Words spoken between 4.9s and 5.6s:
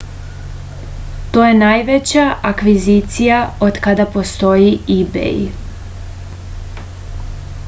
ibej